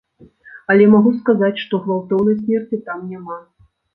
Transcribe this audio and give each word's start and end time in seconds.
Але 0.73 0.87
магу 0.93 1.11
сказаць, 1.19 1.59
што 1.65 1.81
гвалтоўнай 1.85 2.39
смерці 2.41 2.83
там 2.87 3.07
няма. 3.13 3.37